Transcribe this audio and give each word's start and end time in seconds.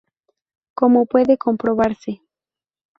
Como 0.73 1.05
puede 1.05 1.37
comprobarse 1.37 2.21